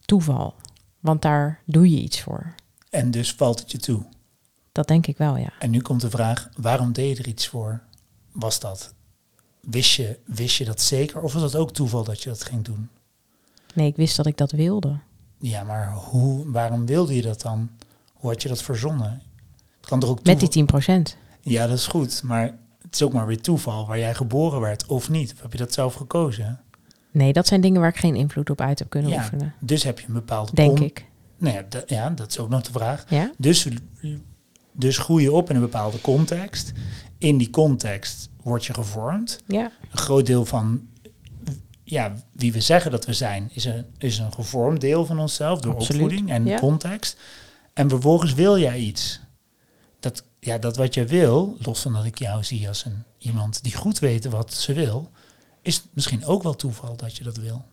toeval, 0.05 0.55
want 0.99 1.21
daar 1.21 1.59
doe 1.65 1.89
je 1.89 2.01
iets 2.01 2.21
voor. 2.21 2.53
En 2.89 3.11
dus 3.11 3.33
valt 3.33 3.59
het 3.59 3.71
je 3.71 3.77
toe. 3.77 4.05
Dat 4.71 4.87
denk 4.87 5.07
ik 5.07 5.17
wel, 5.17 5.37
ja. 5.37 5.53
En 5.59 5.69
nu 5.69 5.81
komt 5.81 6.01
de 6.01 6.09
vraag, 6.09 6.49
waarom 6.57 6.91
deed 6.91 7.17
je 7.17 7.23
er 7.23 7.29
iets 7.29 7.47
voor? 7.47 7.81
Was 8.31 8.59
dat? 8.59 8.93
Wist 9.61 9.95
je, 9.95 10.19
wist 10.25 10.57
je 10.57 10.65
dat 10.65 10.81
zeker? 10.81 11.21
Of 11.21 11.33
was 11.33 11.41
het 11.41 11.55
ook 11.55 11.73
toeval 11.73 12.03
dat 12.03 12.23
je 12.23 12.29
dat 12.29 12.43
ging 12.43 12.63
doen? 12.63 12.89
Nee, 13.73 13.87
ik 13.87 13.95
wist 13.95 14.15
dat 14.15 14.25
ik 14.25 14.37
dat 14.37 14.51
wilde. 14.51 14.99
Ja, 15.41 15.63
maar 15.63 15.93
hoe, 15.93 16.51
waarom 16.51 16.85
wilde 16.85 17.15
je 17.15 17.21
dat 17.21 17.41
dan? 17.41 17.69
Hoe 18.13 18.29
had 18.29 18.41
je 18.41 18.47
dat 18.47 18.61
verzonnen? 18.61 19.21
Het 19.77 19.89
kan 19.89 19.99
toch 19.99 20.09
ook 20.09 20.23
Met 20.23 20.51
die 20.51 20.65
10%. 20.65 21.17
Ja, 21.41 21.67
dat 21.67 21.77
is 21.77 21.87
goed. 21.87 22.23
Maar 22.23 22.43
het 22.81 22.93
is 22.93 23.01
ook 23.01 23.13
maar 23.13 23.27
weer 23.27 23.41
toeval 23.41 23.87
waar 23.87 23.99
jij 23.99 24.13
geboren 24.13 24.59
werd 24.59 24.85
of 24.85 25.09
niet. 25.09 25.33
Of 25.33 25.41
heb 25.41 25.51
je 25.51 25.57
dat 25.57 25.73
zelf 25.73 25.93
gekozen? 25.93 26.59
Nee, 27.11 27.33
dat 27.33 27.47
zijn 27.47 27.61
dingen 27.61 27.81
waar 27.81 27.89
ik 27.89 27.97
geen 27.97 28.15
invloed 28.15 28.49
op 28.49 28.61
uit 28.61 28.79
heb 28.79 28.89
kunnen 28.89 29.11
Ja, 29.11 29.17
oefenen. 29.17 29.53
Dus 29.59 29.83
heb 29.83 29.99
je 29.99 30.07
een 30.07 30.13
bepaalde... 30.13 30.51
Denk 30.53 30.79
ik. 30.79 31.05
Nou 31.37 31.55
ja, 31.55 31.63
dat, 31.69 31.89
ja, 31.89 32.09
dat 32.09 32.29
is 32.29 32.39
ook 32.39 32.49
nog 32.49 32.61
de 32.61 32.71
vraag. 32.71 33.05
Ja? 33.09 33.31
Dus, 33.37 33.67
dus 34.71 34.97
groei 34.97 35.23
je 35.23 35.31
op 35.31 35.49
in 35.49 35.55
een 35.55 35.61
bepaalde 35.61 36.01
context. 36.01 36.71
In 37.17 37.37
die 37.37 37.49
context 37.49 38.29
word 38.43 38.65
je 38.65 38.73
gevormd. 38.73 39.43
Ja. 39.47 39.71
Een 39.91 39.97
groot 39.97 40.25
deel 40.25 40.45
van 40.45 40.87
ja, 41.91 42.13
wie 42.31 42.53
we 42.53 42.61
zeggen 42.61 42.91
dat 42.91 43.05
we 43.05 43.13
zijn, 43.13 43.49
is 43.53 43.65
een, 43.65 43.85
is 43.97 44.17
een 44.17 44.33
gevormd 44.33 44.81
deel 44.81 45.05
van 45.05 45.19
onszelf 45.19 45.59
door 45.59 45.73
Absoluut, 45.73 46.01
opvoeding 46.01 46.29
en 46.29 46.45
ja. 46.45 46.59
context. 46.59 47.17
En 47.73 47.89
vervolgens 47.89 48.33
wil 48.33 48.57
jij 48.57 48.79
iets. 48.79 49.19
Dat, 49.99 50.23
ja, 50.39 50.57
dat 50.57 50.75
wat 50.75 50.93
je 50.93 51.05
wil, 51.05 51.57
los 51.59 51.81
van 51.81 51.93
dat 51.93 52.05
ik 52.05 52.19
jou 52.19 52.43
zie 52.43 52.67
als 52.67 52.85
een, 52.85 53.03
iemand 53.17 53.63
die 53.63 53.75
goed 53.75 53.99
weet 53.99 54.25
wat 54.25 54.53
ze 54.53 54.73
wil, 54.73 55.11
is 55.61 55.83
misschien 55.93 56.25
ook 56.25 56.43
wel 56.43 56.55
toeval 56.55 56.95
dat 56.95 57.17
je 57.17 57.23
dat 57.23 57.37
wil. 57.37 57.65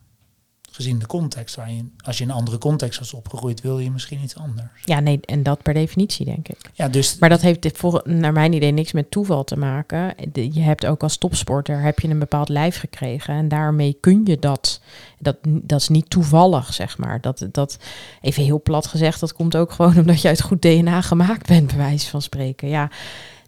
Gezien 0.71 0.99
de 0.99 1.05
context 1.05 1.55
waar 1.55 1.71
je, 1.71 1.85
als 2.05 2.17
je 2.17 2.23
in 2.23 2.29
een 2.29 2.35
andere 2.35 2.57
context 2.57 2.99
was 2.99 3.13
opgegroeid, 3.13 3.61
wil 3.61 3.79
je 3.79 3.91
misschien 3.91 4.23
iets 4.23 4.35
anders. 4.35 4.69
Ja, 4.85 4.99
nee, 4.99 5.19
en 5.25 5.43
dat 5.43 5.61
per 5.61 5.73
definitie, 5.73 6.25
denk 6.25 6.47
ik. 6.47 6.71
Ja, 6.73 6.87
dus 6.87 7.17
Maar 7.17 7.29
dat 7.29 7.41
heeft 7.41 7.77
voor, 7.77 8.01
naar 8.05 8.31
mijn 8.33 8.53
idee 8.53 8.71
niks 8.71 8.91
met 8.91 9.11
toeval 9.11 9.43
te 9.43 9.57
maken. 9.57 10.15
Je 10.33 10.61
hebt 10.61 10.85
ook 10.85 11.03
als 11.03 11.17
topsporter 11.17 11.81
heb 11.81 11.99
je 11.99 12.07
een 12.07 12.19
bepaald 12.19 12.49
lijf 12.49 12.79
gekregen. 12.79 13.33
En 13.33 13.47
daarmee 13.47 13.97
kun 13.99 14.21
je 14.25 14.39
dat. 14.39 14.81
Dat, 15.19 15.37
dat 15.41 15.79
is 15.79 15.89
niet 15.89 16.09
toevallig, 16.09 16.73
zeg 16.73 16.97
maar. 16.97 17.21
Dat, 17.21 17.47
dat, 17.51 17.77
even 18.21 18.43
heel 18.43 18.61
plat 18.61 18.87
gezegd, 18.87 19.19
dat 19.19 19.33
komt 19.33 19.55
ook 19.55 19.71
gewoon 19.71 19.97
omdat 19.99 20.21
je 20.21 20.27
uit 20.27 20.41
goed 20.41 20.61
DNA 20.61 21.01
gemaakt 21.01 21.47
bent, 21.47 21.67
bij 21.67 21.77
wijze 21.77 22.09
van 22.09 22.21
spreken. 22.21 22.67
Ja, 22.67 22.89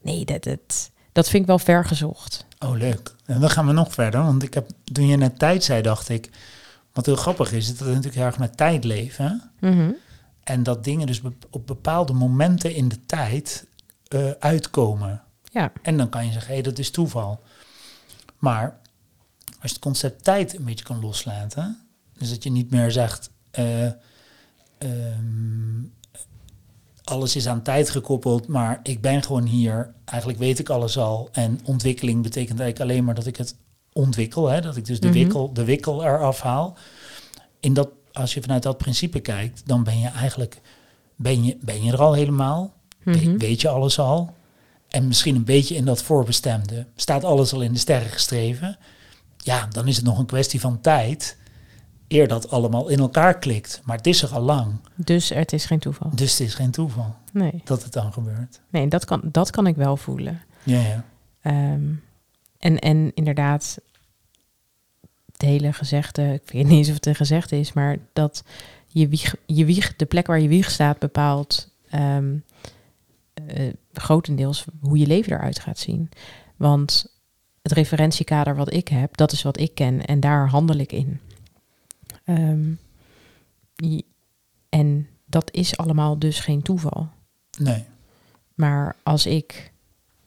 nee, 0.01 0.25
dat, 0.25 0.43
dat, 0.43 0.91
dat 1.11 1.29
vind 1.29 1.41
ik 1.41 1.47
wel 1.47 1.59
ver 1.59 1.85
gezocht. 1.85 2.45
Oh, 2.59 2.77
leuk. 2.77 3.13
En 3.25 3.39
dan 3.39 3.49
gaan 3.49 3.67
we 3.67 3.73
nog 3.73 3.93
verder. 3.93 4.23
Want 4.23 4.43
ik 4.43 4.53
heb, 4.53 4.69
toen 4.93 5.07
je 5.07 5.17
net 5.17 5.39
tijd 5.39 5.63
zei, 5.63 5.81
dacht 5.81 6.09
ik... 6.09 6.29
Wat 6.93 7.05
heel 7.05 7.15
grappig 7.15 7.51
is, 7.51 7.69
is 7.69 7.77
dat 7.77 7.87
we 7.87 7.93
natuurlijk 7.93 8.15
heel 8.15 8.25
erg 8.25 8.37
met 8.37 8.57
tijd 8.57 8.83
leven. 8.83 9.51
Mhm. 9.59 9.91
En 10.43 10.63
dat 10.63 10.83
dingen 10.83 11.07
dus 11.07 11.21
op 11.49 11.67
bepaalde 11.67 12.13
momenten 12.13 12.75
in 12.75 12.87
de 12.87 13.05
tijd 13.05 13.65
eh, 14.07 14.29
uitkomen. 14.39 15.21
Ja. 15.51 15.71
En 15.81 15.97
dan 15.97 16.09
kan 16.09 16.25
je 16.25 16.31
zeggen, 16.31 16.55
hé, 16.55 16.61
dat 16.61 16.79
is 16.79 16.91
toeval. 16.91 17.41
Maar 18.37 18.79
als 19.45 19.69
je 19.69 19.75
het 19.75 19.79
concept 19.79 20.23
tijd 20.23 20.57
een 20.57 20.63
beetje 20.63 20.85
kan 20.85 20.99
loslaten, 20.99 21.79
dus 22.17 22.29
dat 22.29 22.43
je 22.43 22.51
niet 22.51 22.71
meer 22.71 22.91
zegt, 22.91 23.29
eh, 23.51 23.85
ehm, 24.77 25.83
alles 27.03 27.35
is 27.35 27.47
aan 27.47 27.61
tijd 27.61 27.89
gekoppeld, 27.89 28.47
maar 28.47 28.79
ik 28.83 29.01
ben 29.01 29.23
gewoon 29.23 29.45
hier. 29.45 29.93
Eigenlijk 30.05 30.39
weet 30.39 30.59
ik 30.59 30.69
alles 30.69 30.97
al. 30.97 31.29
En 31.31 31.59
ontwikkeling 31.63 32.23
betekent 32.23 32.59
eigenlijk 32.59 32.91
alleen 32.91 33.03
maar 33.03 33.15
dat 33.15 33.25
ik 33.25 33.37
het 33.37 33.55
ontwikkel, 33.93 34.47
hè? 34.49 34.61
dat 34.61 34.75
ik 34.75 34.85
dus 34.85 34.99
de, 34.99 35.07
Mhm. 35.07 35.17
wikkel, 35.17 35.53
de 35.53 35.63
wikkel 35.63 36.03
eraf 36.03 36.41
haal. 36.41 36.77
In 37.59 37.73
dat, 37.73 37.89
als 38.11 38.33
je 38.33 38.41
vanuit 38.41 38.63
dat 38.63 38.77
principe 38.77 39.19
kijkt, 39.19 39.61
dan 39.65 39.83
ben 39.83 39.99
je 39.99 40.07
eigenlijk 40.07 40.61
ben 41.15 41.43
je, 41.43 41.57
ben 41.61 41.83
je 41.83 41.91
er 41.91 42.01
al 42.01 42.13
helemaal. 42.13 42.73
We- 43.03 43.11
Mhm. 43.11 43.37
Weet 43.37 43.61
je 43.61 43.69
alles 43.69 43.99
al? 43.99 44.33
En 44.87 45.07
misschien 45.07 45.35
een 45.35 45.43
beetje 45.43 45.75
in 45.75 45.85
dat 45.85 46.03
voorbestemde. 46.03 46.85
Staat 46.95 47.23
alles 47.23 47.53
al 47.53 47.61
in 47.61 47.73
de 47.73 47.79
sterren 47.79 48.09
geschreven? 48.09 48.77
Ja, 49.37 49.67
dan 49.71 49.87
is 49.87 49.95
het 49.95 50.05
nog 50.05 50.19
een 50.19 50.25
kwestie 50.25 50.59
van 50.59 50.81
tijd. 50.81 51.37
Eer 52.07 52.27
dat 52.27 52.49
allemaal 52.51 52.87
in 52.87 52.99
elkaar 52.99 53.37
klikt. 53.39 53.81
Maar 53.83 53.97
het 53.97 54.07
is 54.07 54.21
er 54.21 54.29
al 54.33 54.41
lang. 54.41 54.73
Dus 54.95 55.29
het 55.29 55.53
is 55.53 55.65
geen 55.65 55.79
toeval. 55.79 56.09
Dus 56.15 56.31
het 56.31 56.47
is 56.47 56.53
geen 56.53 56.71
toeval 56.71 57.15
Nee, 57.33 57.61
dat 57.63 57.83
het 57.83 57.93
dan 57.93 58.13
gebeurt. 58.13 58.61
nee 58.69 58.87
dat, 58.87 59.05
kan, 59.05 59.21
dat 59.23 59.49
kan 59.49 59.67
ik 59.67 59.75
wel 59.75 59.97
voelen. 59.97 60.41
Ja, 60.63 60.79
ja. 60.81 61.03
Ehm, 61.41 61.81
en, 62.61 62.79
en 62.79 63.11
inderdaad, 63.13 63.77
het 65.31 65.41
hele 65.41 65.73
gezegde, 65.73 66.33
ik 66.33 66.51
weet 66.51 66.63
niet 66.67 66.77
eens 66.77 66.87
of 66.87 66.93
het 66.95 67.05
een 67.05 67.15
gezegde 67.15 67.59
is, 67.59 67.73
maar 67.73 67.97
dat 68.13 68.43
je 68.87 69.07
wieg, 69.07 69.35
je 69.45 69.65
wieg 69.65 69.95
de 69.95 70.05
plek 70.05 70.27
waar 70.27 70.39
je 70.39 70.47
wieg 70.47 70.71
staat 70.71 70.99
bepaalt 70.99 71.69
ehm, 71.89 72.35
eh, 73.33 73.73
grotendeels 73.93 74.65
hoe 74.81 74.97
je 74.97 75.07
leven 75.07 75.31
eruit 75.33 75.59
gaat 75.59 75.79
zien. 75.79 76.09
Want 76.55 77.05
het 77.61 77.71
referentiekader 77.71 78.55
wat 78.55 78.73
ik 78.73 78.87
heb, 78.87 79.17
dat 79.17 79.31
is 79.31 79.41
wat 79.41 79.59
ik 79.59 79.75
ken 79.75 80.05
en 80.05 80.19
daar 80.19 80.47
handel 80.49 80.77
ik 80.77 80.91
in. 80.91 81.19
Ehm, 82.25 82.71
je- 83.75 84.05
en 84.69 85.07
dat 85.25 85.51
is 85.53 85.77
allemaal 85.77 86.19
dus 86.19 86.39
geen 86.39 86.61
toeval. 86.61 87.09
Nee. 87.59 87.83
Maar 88.53 88.95
als 89.03 89.25
ik 89.25 89.71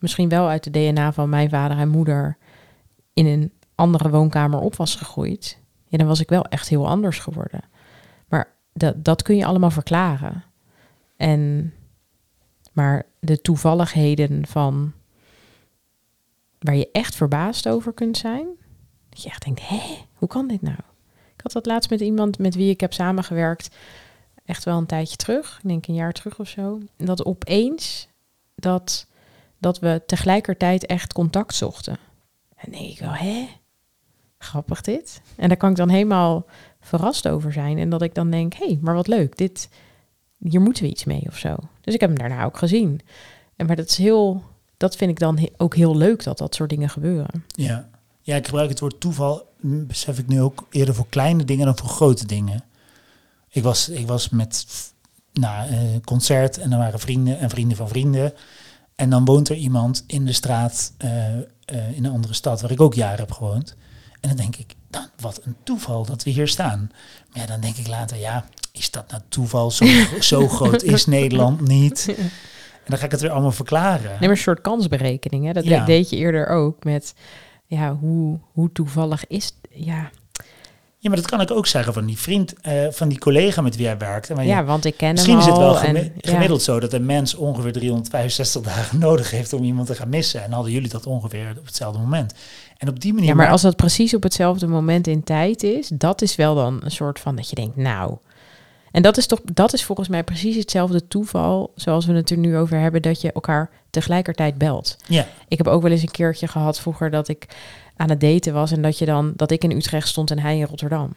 misschien 0.05 0.29
wel 0.29 0.49
uit 0.49 0.65
de 0.65 0.71
DNA 0.71 1.13
van 1.13 1.29
mijn 1.29 1.49
vader 1.49 1.79
en 1.79 1.89
moeder 1.89 2.37
in 3.13 3.27
een 3.27 3.53
andere 3.75 4.11
woonkamer 4.11 4.61
op 4.61 4.77
was 4.77 4.95
gegroeid, 4.95 5.59
ja, 5.87 5.99
dan 5.99 6.07
was 6.07 6.21
ik 6.21 6.29
wel 6.29 6.45
echt 6.45 6.69
heel 6.69 6.89
anders 6.89 7.19
geworden. 7.19 7.61
Maar 8.29 8.49
dat, 8.73 9.05
dat 9.05 9.23
kun 9.23 9.37
je 9.37 9.45
allemaal 9.45 9.71
verklaren. 9.71 10.45
En, 11.17 11.73
maar 12.73 13.07
de 13.21 13.41
toevalligheden 13.41 14.47
van 14.47 14.93
waar 16.59 16.77
je 16.77 16.91
echt 16.93 17.15
verbaasd 17.15 17.69
over 17.69 17.93
kunt 17.93 18.17
zijn, 18.17 18.47
dat 19.09 19.23
je 19.23 19.29
echt 19.29 19.45
denkt, 19.45 19.69
hé, 19.69 20.07
hoe 20.15 20.29
kan 20.29 20.49
dit 20.49 20.63
nou? 20.63 20.79
Ik 21.35 21.41
had 21.43 21.53
dat 21.53 21.67
laatst 21.67 21.91
met 21.91 22.01
iemand 22.01 22.39
met 22.39 22.55
wie 22.55 22.71
ik 22.71 22.81
heb 22.81 22.93
samengewerkt, 22.93 23.77
echt 24.45 24.65
wel 24.65 24.79
een 24.79 24.87
tijdje 24.87 25.17
terug, 25.17 25.59
ik 25.63 25.69
denk 25.69 25.87
een 25.87 25.95
jaar 25.95 26.13
terug 26.13 26.39
of 26.39 26.49
zo, 26.49 26.81
dat 26.97 27.25
opeens 27.25 28.09
dat, 28.55 29.07
dat 29.65 29.79
we 29.79 30.03
tegelijkertijd 30.07 30.87
echt 30.87 31.13
contact 31.13 31.55
zochten. 31.55 31.99
En 32.57 32.71
denk 32.71 32.91
ik 32.91 32.99
wel, 32.99 33.13
hè? 33.13 33.49
Grappig 34.39 34.81
dit. 34.81 35.21
En 35.37 35.49
daar 35.49 35.57
kan 35.57 35.71
ik 35.71 35.77
dan 35.77 35.89
helemaal 35.89 36.47
verrast 36.81 37.29
over 37.29 37.53
zijn. 37.53 37.79
En 37.79 37.89
dat 37.89 38.03
ik 38.03 38.15
dan 38.15 38.31
denk, 38.31 38.55
hé, 38.55 38.67
hey, 38.67 38.79
maar 38.83 38.95
wat 38.95 39.07
leuk, 39.07 39.37
dit, 39.37 39.69
hier 40.39 40.61
moeten 40.61 40.83
we 40.83 40.89
iets 40.89 41.05
mee 41.05 41.23
of 41.27 41.39
zo. 41.39 41.57
Dus 41.81 41.95
ik 41.95 42.01
heb 42.01 42.11
hem 42.11 42.19
daarna 42.19 42.45
ook 42.45 42.59
gezien. 42.59 43.01
En 43.57 43.67
maar 43.67 43.77
dat 43.77 43.89
is 43.89 43.97
heel, 43.97 44.43
dat 44.77 44.97
vind 44.97 45.11
ik 45.11 45.19
dan 45.19 45.49
ook 45.57 45.75
heel 45.75 45.97
leuk 45.97 46.25
dat 46.25 46.39
dat 46.39 46.55
soort 46.55 46.71
dingen 46.71 46.91
gebeuren. 46.91 47.45
Ja. 47.47 47.89
ja, 48.21 48.37
ik 48.37 48.47
gebruik 48.47 48.69
het 48.69 48.81
woord 48.81 49.01
toeval, 49.01 49.49
besef 49.61 50.19
ik 50.19 50.27
nu 50.27 50.41
ook 50.41 50.67
eerder 50.71 50.95
voor 50.95 51.09
kleine 51.09 51.45
dingen 51.45 51.67
dan 51.67 51.79
voor 51.79 51.89
grote 51.89 52.27
dingen. 52.27 52.65
Ik 53.49 53.63
was, 53.63 53.89
ik 53.89 54.07
was 54.07 54.29
met 54.29 54.67
nou, 55.33 55.73
een 55.73 56.05
concert 56.05 56.59
en 56.59 56.73
er 56.73 56.79
waren 56.79 57.01
vrienden 57.01 57.39
en 57.39 57.51
vrienden 57.51 57.77
van 57.77 57.89
vrienden. 57.89 58.33
En 58.97 59.11
dan 59.11 59.25
woont 59.25 59.49
er 59.49 59.57
iemand 59.57 60.05
in 60.07 60.25
de 60.25 60.33
straat 60.33 60.93
eh, 60.99 61.39
eh, 61.39 61.43
in 61.97 62.05
een 62.05 62.13
andere 62.13 62.35
stad 62.35 62.61
waar 62.61 62.71
ik 62.71 62.81
ook 62.81 62.95
jaren 62.95 63.19
heb 63.19 63.33
gewoond. 63.33 63.77
En 64.21 64.29
dan 64.29 64.37
denk 64.37 64.57
ik, 64.57 64.75
dan, 64.91 65.07
wat 65.21 65.41
een 65.45 65.57
toeval 65.63 66.05
dat 66.05 66.23
we 66.23 66.31
hier 66.31 66.49
staan. 66.49 66.91
Maar 67.33 67.41
ja, 67.43 67.47
dan 67.47 67.61
denk 67.61 67.77
ik 67.77 67.87
later, 67.89 68.17
ja, 68.19 68.45
is 68.73 68.91
dat 68.91 69.11
nou 69.11 69.23
toeval? 69.29 69.71
Zo, 69.71 69.85
zo 70.21 70.49
groot 70.49 70.83
is 70.83 71.07
Nederland 71.07 71.61
niet. 71.61 72.15
En 72.17 72.91
dan 72.91 72.99
ga 72.99 73.05
ik 73.05 73.11
het 73.11 73.21
weer 73.21 73.31
allemaal 73.31 73.53
verklaren. 73.53 74.11
Nee, 74.11 74.19
maar 74.21 74.29
een 74.31 74.37
soort 74.37 74.61
kansberekening. 74.61 75.45
Hè? 75.47 75.53
Dat 75.53 75.65
Ja. 75.65 75.85
deed 75.85 76.11
je 76.11 76.17
eerder 76.17 76.47
ook 76.49 76.85
met, 76.85 77.15
ja, 77.67 77.95
hoe, 77.97 78.39
hoe 78.53 78.73
toevallig 78.73 79.27
is... 79.27 79.53
Ja, 79.71 80.11
Ja, 81.05 81.11
maar 81.11 81.19
dat 81.19 81.31
kan 81.31 81.41
ik 81.41 81.51
ook 81.51 81.67
zeggen 81.67 81.93
van 81.93 82.07
die 82.07 82.19
vriend, 82.19 82.55
eh, 82.61 82.87
van 82.91 83.09
die 83.09 83.19
collega 83.19 83.63
met 83.63 83.77
wie 83.77 83.87
hij 83.87 83.99
werkte. 83.99 84.35
Maar 84.35 84.45
ja, 84.45 84.65
want 84.65 84.85
ik 84.85 84.97
ken 84.97 85.13
misschien 85.13 85.39
hem 85.39 85.43
is 85.43 85.47
het 85.47 85.57
wel 85.57 85.69
al 85.69 85.75
gemi- 85.75 85.99
en, 85.99 86.13
ja. 86.21 86.31
gemiddeld 86.31 86.63
zo 86.63 86.81
dat 86.81 86.93
een 86.93 87.07
mens 87.07 87.35
ongeveer 87.35 87.73
365 87.73 88.63
dagen 88.75 88.99
nodig 88.99 89.31
heeft 89.31 89.53
om 89.53 89.65
iemand 89.65 89.87
te 89.87 89.95
gaan 89.95 90.09
missen. 90.09 90.45
En 90.45 90.53
hadden 90.53 90.73
jullie 90.73 90.89
dat 90.89 91.07
ongeveer 91.07 91.55
op 91.59 91.67
hetzelfde 91.67 91.99
moment. 91.99 92.35
En 92.79 92.89
op 92.89 93.01
die 93.01 93.13
manier. 93.13 93.29
Ja, 93.29 93.35
maar 93.35 93.51
als 93.51 93.63
dat 93.63 93.77
precies 93.77 94.15
op 94.15 94.23
hetzelfde 94.23 94.67
moment 94.67 95.07
in 95.07 95.25
tijd 95.25 95.63
is, 95.63 95.89
dat 95.89 96.23
is 96.23 96.37
wel 96.37 96.55
dan 96.55 96.81
een 96.85 96.91
soort 96.91 97.21
van 97.21 97.37
dat 97.37 97.49
je 97.49 97.55
denkt, 97.55 97.77
nou. 97.77 98.17
En 98.95 99.03
dat 99.03 99.17
is 99.17 99.27
toch, 99.27 99.41
dat 99.45 99.73
is 99.73 99.85
volgens 99.85 100.09
mij 100.09 100.25
precies 100.25 100.57
hetzelfde 100.57 101.09
toeval, 101.09 101.73
zoals 101.75 102.07
we 102.07 102.13
het 102.13 102.31
er 102.31 102.37
nu 102.37 102.57
over 102.57 102.79
hebben, 102.79 103.03
dat 103.03 103.21
je 103.21 103.33
elkaar 103.33 103.71
tegelijkertijd 103.91 104.59
belt. 104.59 104.97
Ja, 105.07 105.27
Ik 105.49 105.59
heb 105.59 105.67
ook 105.67 105.83
wel 105.83 105.91
eens 105.91 106.03
een 106.03 106.11
keertje 106.11 106.49
gehad 106.49 106.81
vroeger 106.81 107.11
dat 107.11 107.29
ik 107.29 107.47
aan 107.97 108.11
het 108.11 108.21
daten 108.21 108.53
was 108.53 108.71
en 108.73 108.83
dat 108.83 108.99
je 108.99 109.05
dan, 109.05 109.33
dat 109.37 109.51
ik 109.51 109.65
in 109.65 109.71
Utrecht 109.71 110.09
stond 110.09 110.31
en 110.31 110.39
hij 110.39 110.59
in 110.59 110.65
Rotterdam. 110.65 111.13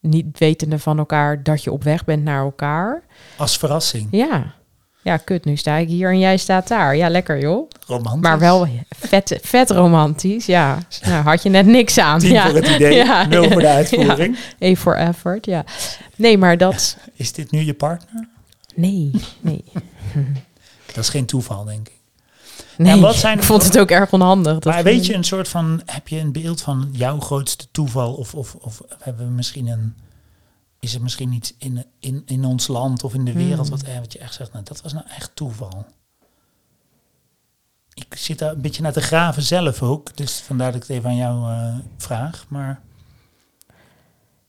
Niet 0.00 0.38
wetende 0.38 0.78
van 0.78 0.98
elkaar 0.98 1.42
dat 1.42 1.62
je 1.62 1.72
op 1.72 1.82
weg 1.82 2.04
bent 2.04 2.22
naar 2.24 2.42
elkaar. 2.44 3.02
als 3.36 3.58
verrassing. 3.58 4.08
Ja. 4.10 4.54
Ja, 5.04 5.16
kut, 5.16 5.44
nu 5.44 5.56
sta 5.56 5.76
ik 5.76 5.88
hier 5.88 6.10
en 6.10 6.18
jij 6.18 6.36
staat 6.36 6.68
daar. 6.68 6.96
Ja, 6.96 7.08
lekker 7.08 7.40
joh. 7.40 7.70
Romantisch. 7.86 8.22
Maar 8.22 8.38
wel 8.38 8.68
vet, 8.88 9.38
vet 9.42 9.70
romantisch, 9.70 10.46
ja. 10.46 10.78
Nou, 11.06 11.24
had 11.24 11.42
je 11.42 11.48
net 11.48 11.66
niks 11.66 11.98
aan. 11.98 12.18
Tien 12.18 12.32
ja. 12.32 12.44
voor 12.46 12.54
het 12.54 12.68
idee, 12.68 12.94
Ja, 13.04 13.26
nul 13.26 13.42
ja, 13.42 13.50
voor 13.50 13.60
de 13.60 13.68
uitvoering. 13.78 14.36
A 14.64 14.74
for 14.74 14.96
effort, 14.96 15.46
ja. 15.46 15.64
Nee, 16.16 16.38
maar 16.38 16.58
dat... 16.58 16.96
Is 17.14 17.32
dit 17.32 17.50
nu 17.50 17.60
je 17.60 17.74
partner? 17.74 18.28
Nee, 18.74 19.10
nee. 19.40 19.64
Dat 20.86 20.96
is 21.04 21.08
geen 21.08 21.26
toeval, 21.26 21.64
denk 21.64 21.88
ik. 21.88 21.94
nee. 22.76 23.00
wat 23.00 23.14
zijn- 23.16 23.38
ik 23.38 23.44
vond 23.44 23.62
het 23.64 23.78
ook 23.78 23.90
erg 23.90 24.12
onhandig. 24.12 24.52
dat 24.58 24.72
maar 24.72 24.82
weet 24.82 25.06
je 25.06 25.14
een 25.14 25.24
soort 25.24 25.48
van, 25.48 25.82
heb 25.86 26.08
je 26.08 26.18
een 26.18 26.32
beeld 26.32 26.60
van 26.62 26.88
jouw 26.92 27.20
grootste 27.20 27.66
toeval? 27.70 28.12
Of, 28.12 28.34
of, 28.34 28.54
of 28.60 28.80
hebben 29.00 29.26
we 29.26 29.32
misschien 29.32 29.66
een, 29.66 29.94
is 30.84 30.94
er 30.94 31.02
misschien 31.02 31.32
iets 31.32 31.54
in, 31.58 31.84
in, 31.98 32.22
in 32.26 32.44
ons 32.44 32.66
land 32.66 33.04
of 33.04 33.14
in 33.14 33.24
de 33.24 33.32
wereld 33.32 33.68
Hmm. 33.68 33.78
wat, 33.78 33.94
wat 34.00 34.12
je 34.12 34.18
echt 34.18 34.34
zegt, 34.34 34.52
nou 34.52 34.64
dat 34.64 34.82
was 34.82 34.92
nou 34.92 35.06
echt 35.08 35.30
toeval? 35.34 35.86
Ik 37.94 38.14
zit 38.14 38.38
daar 38.38 38.52
een 38.52 38.60
beetje 38.60 38.82
naar 38.82 38.92
te 38.92 39.00
graven 39.00 39.42
zelf 39.42 39.82
ook, 39.82 40.16
dus 40.16 40.40
vandaar 40.40 40.72
dat 40.72 40.82
ik 40.82 40.88
het 40.88 40.96
even 40.96 41.10
aan 41.10 41.16
jou 41.16 41.50
eh, 41.50 41.76
vraag. 41.96 42.46
Maar 42.48 42.80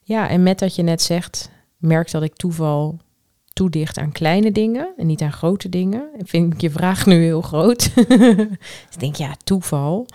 Ja, 0.03 0.29
en 0.29 0.43
met 0.43 0.59
dat 0.59 0.75
je 0.75 0.81
net 0.83 1.01
zegt, 1.01 1.49
merk 1.77 2.11
dat 2.11 2.23
ik 2.23 2.35
toeval 2.35 2.99
toedicht 3.53 3.97
aan 3.97 4.11
kleine 4.11 4.51
dingen 4.51 4.93
en 4.97 5.05
niet 5.07 5.21
aan 5.21 5.33
grote 5.33 5.69
dingen. 5.69 6.09
Ik 6.17 6.27
vind 6.27 6.53
ik 6.53 6.61
je 6.61 6.69
vraag 6.69 7.05
nu 7.05 7.23
heel 7.23 7.41
groot. 7.41 7.91
dus 7.95 8.07
ik 8.91 8.99
denk, 8.99 9.15
ja, 9.15 9.35
toeval. 9.43 10.07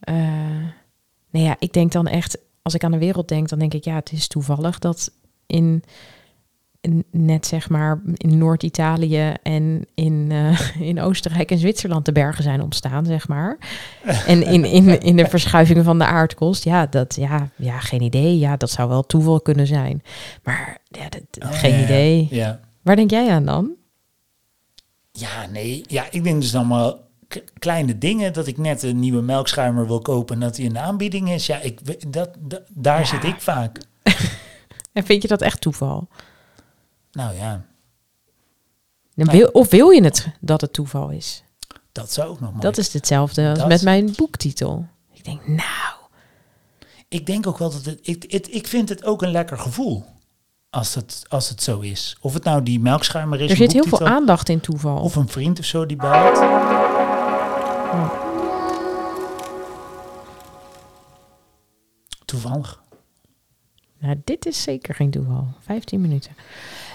Eh 0.00 0.16
nee, 1.30 1.42
ja, 1.42 1.56
ik 1.58 1.72
denk 1.72 1.92
dan 1.92 2.06
echt, 2.06 2.38
als 2.62 2.74
ik 2.74 2.84
aan 2.84 2.90
de 2.90 2.98
wereld 2.98 3.28
denk, 3.28 3.48
dan 3.48 3.58
denk 3.58 3.74
ik, 3.74 3.84
ja, 3.84 3.94
het 3.94 4.12
is 4.12 4.28
toevallig 4.28 4.78
dat 4.78 5.12
in, 5.52 5.82
net 7.10 7.46
zeg 7.46 7.68
maar 7.68 8.00
in 8.16 8.38
Noord-Italië 8.38 9.32
en 9.42 9.86
in, 9.94 10.28
eh, 10.30 10.80
in 10.90 11.00
Oostenrijk 11.00 11.50
en 11.50 11.58
Zwitserland 11.58 12.04
de 12.04 12.12
bergen 12.12 12.42
zijn 12.42 12.60
ontstaan, 12.62 13.04
zeg 13.06 13.28
maar. 13.28 13.58
En 14.26 14.42
in, 14.42 14.64
in, 14.64 15.00
in 15.00 15.16
de 15.16 15.26
verschuivingen 15.26 15.84
van 15.84 15.98
de 15.98 16.04
aardkorst, 16.04 16.64
ja, 16.64 16.86
dat, 16.86 17.14
ja, 17.16 17.48
ja, 17.56 17.78
geen 17.80 18.02
idee. 18.02 18.38
Ja, 18.38 18.56
dat 18.56 18.70
zou 18.70 18.88
wel 18.88 19.02
toeval 19.06 19.40
kunnen 19.40 19.66
zijn. 19.66 20.02
Maar 20.42 20.78
ja, 20.88 21.08
dat, 21.08 21.22
Oh, 21.44 21.58
geen 21.58 21.74
ja, 21.78 21.82
idee. 21.84 22.26
ja. 22.30 22.60
Waar 22.82 22.96
denk 22.96 23.10
jij 23.10 23.30
aan 23.30 23.44
dan? 23.44 23.70
Ja, 25.12 25.46
nee. 25.52 25.84
Ja, 25.86 26.04
ik 26.10 26.24
denk 26.24 26.40
dus 26.40 26.54
allemaal 26.54 26.98
kleine 27.58 27.98
dingen. 27.98 28.32
Dat 28.32 28.46
ik 28.46 28.58
net 28.58 28.82
een 28.82 29.00
nieuwe 29.00 29.22
melkschuimer 29.22 29.86
wil 29.86 30.00
kopen 30.00 30.34
en 30.34 30.40
dat 30.40 30.54
die 30.54 30.64
in 30.66 30.72
de 30.72 30.78
aanbieding 30.78 31.30
is. 31.30 31.46
Ja, 31.46 31.60
ik, 31.60 32.12
dat, 32.12 32.30
dat, 32.38 32.62
daar 32.68 32.98
Ja. 32.98 33.04
zit 33.04 33.24
ik 33.24 33.40
vaak. 33.40 33.78
En 34.92 35.04
vind 35.04 35.22
je 35.22 35.28
dat 35.28 35.40
echt 35.42 35.60
toeval? 35.60 36.08
Nou 37.12 37.34
ja, 37.34 37.64
wil, 39.14 39.48
of 39.48 39.70
wil 39.70 39.90
je 39.90 40.04
het 40.04 40.28
dat 40.40 40.60
het 40.60 40.72
toeval 40.72 41.10
is? 41.10 41.42
dat 41.92 42.12
zou 42.12 42.28
ook 42.28 42.40
nog 42.40 42.50
mooi 42.50 42.62
Dat 42.62 42.78
is 42.78 42.92
hetzelfde 42.92 43.48
als 43.48 43.58
Dat- 43.58 43.68
met 43.68 43.82
mijn 43.82 44.12
boektitel. 44.16 44.86
Ik 45.12 45.24
denk, 45.24 45.46
nou, 45.46 45.96
Ik 47.08 47.26
denk 47.26 47.46
ook 47.46 47.58
wel 47.58 47.70
dat 47.70 47.84
het... 47.84 47.98
Ik, 48.02 48.24
het, 48.32 48.54
ik 48.54 48.66
vind 48.66 48.88
het 48.88 49.04
ook 49.04 49.22
een 49.22 49.30
lekker 49.30 49.58
gevoel. 49.58 50.04
Als 50.70 50.94
het, 50.94 51.22
als 51.28 51.48
het 51.48 51.62
zo 51.62 51.80
is. 51.80 52.16
Of 52.20 52.34
het 52.34 52.44
nou 52.44 52.62
die 52.62 52.80
melkschuimer 52.80 53.40
is. 53.40 53.50
Er 53.50 53.56
zit 53.56 53.72
heel 53.72 53.84
veel 53.84 54.06
aandacht 54.06 54.48
in 54.48 54.60
toeval. 54.60 54.98
Of 54.98 55.16
een 55.16 55.28
vriend 55.28 55.58
of 55.58 55.64
zo 55.64 55.86
die 55.86 55.96
belt. 55.96 56.38
Toevallig. 62.24 62.82
Nou, 64.02 64.20
dit 64.24 64.46
is 64.46 64.62
zeker 64.62 64.94
geen 64.94 65.10
toeval. 65.10 65.46
15 65.60 66.00
minuten. 66.00 66.30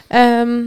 Ehm, 0.08 0.64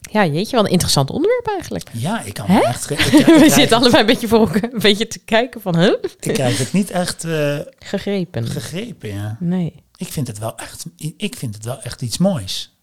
ja, 0.00 0.26
jeetje, 0.26 0.56
wel 0.56 0.64
een 0.64 0.70
interessant 0.70 1.10
onderwerp 1.10 1.46
eigenlijk. 1.46 1.88
Ja, 1.92 2.22
ik 2.22 2.34
kan 2.34 2.46
Hè? 2.46 2.60
echt. 2.60 2.90
Ik, 2.90 2.98
ik, 3.06 3.12
We 3.12 3.22
krijg, 3.32 3.52
zitten 3.52 3.76
allebei 3.76 4.00
een 4.00 4.06
beetje 4.06 4.28
voor 4.28 4.38
elkaar, 4.38 4.72
een 4.72 4.78
beetje 4.80 5.06
te 5.06 5.18
kijken 5.18 5.60
van, 5.60 5.78
huh? 5.78 5.92
ik 6.20 6.32
krijg 6.34 6.58
het 6.58 6.72
niet 6.72 6.90
echt 6.90 7.24
eh, 7.24 7.58
Gegrepen. 7.78 8.46
gegrepen. 8.46 9.08
Ja. 9.14 9.36
Nee. 9.40 9.82
Ik 9.96 10.08
vind 10.08 10.26
het 10.26 10.38
wel 10.38 10.56
echt. 10.56 10.84
Ik 11.16 11.36
vind 11.36 11.54
het 11.54 11.64
wel 11.64 11.80
echt 11.80 12.02
iets 12.02 12.18
moois. 12.18 12.74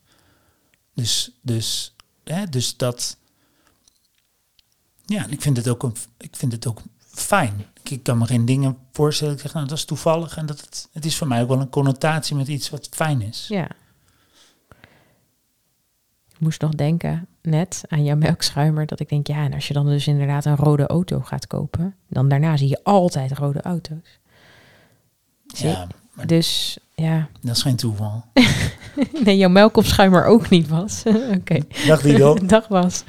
Dus, 0.94 1.32
dus, 1.42 1.96
hè, 2.24 2.46
dus 2.46 2.78
dat. 2.78 3.18
Ja, 5.06 5.26
ik 5.30 5.42
vind 5.42 5.58
het 5.58 5.68
ook 5.70 5.84
een, 5.84 5.96
ik 6.18 6.36
vind 6.36 6.52
het 6.52 6.68
ook 6.68 6.82
fijn. 7.20 7.66
Ik, 7.84 8.04
kan 8.04 8.18
me 8.18 8.26
geen 8.26 8.46
dingen 8.46 8.78
voorstellen. 8.92 9.34
Ik 9.34 9.40
zeg, 9.40 9.54
nou, 9.54 9.68
dat 9.68 9.78
is 9.78 9.86
toevallig 9.86 10.38
en 10.38 10.46
dat 10.46 10.62
het, 10.62 10.90
het 10.92 11.06
is 11.06 11.18
voor 11.18 11.28
mij 11.28 11.42
ook 11.42 11.48
wel 11.48 11.60
een 11.60 11.70
connotatie 11.70 12.36
met 12.36 12.48
iets 12.48 12.70
wat 12.70 12.88
fijn 12.92 13.22
is. 13.22 13.46
Ja. 13.50 13.68
Ik 16.30 16.44
moest 16.44 16.62
nog 16.62 16.72
denken, 16.72 17.28
net 17.42 17.84
aan 17.88 18.04
jouw 18.04 18.16
melkschuimer, 18.16 18.86
dat 18.86 19.00
ik 19.00 19.10
denk, 19.10 19.28
ja, 19.28 19.44
en 19.44 19.54
als 19.54 19.68
je 19.68 19.74
dan 19.74 19.86
dus 19.86 20.08
inderdaad 20.08 20.46
een 20.46 20.56
rode 20.56 20.88
auto 20.88 21.20
gaat 21.20 21.48
kopen, 21.48 21.96
dan 22.08 22.30
daarna 22.30 22.58
zie 22.58 22.70
je 22.70 22.84
altijd 22.84 23.32
rode 23.32 23.62
auto's. 23.62 24.20
Ja, 25.48 25.88
maar 26.14 26.28
Dus 26.28 26.78
ja, 26.96 27.30
dat 27.42 27.56
is 27.56 27.62
geen 27.62 27.76
toeval. 27.76 28.26
nee, 29.24 29.38
jouw 29.38 29.50
melkopschuimer 29.50 30.26
ook 30.26 30.50
niet 30.50 30.68
was. 30.68 31.04
Oké, 31.38 31.60
Dag 31.88 32.02
dag 32.42 32.68
was. 32.68 33.04